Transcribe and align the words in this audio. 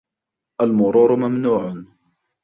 المرور 0.61 1.15
ممنوع. 1.19 1.73